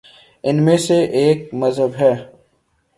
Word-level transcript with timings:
ان 0.43 0.63
میں 0.65 0.77
سے 0.77 0.97
ایک 1.19 1.53
مذہب 1.53 1.91
ہے۔ 1.99 2.13